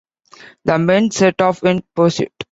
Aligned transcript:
The 0.65 0.79
men 0.79 1.11
set 1.11 1.39
off 1.43 1.63
in 1.63 1.83
pursuit. 1.95 2.31